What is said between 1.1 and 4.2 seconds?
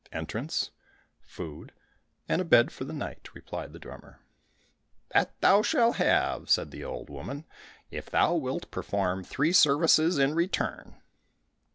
food, and a bed for the night," replied the drummer.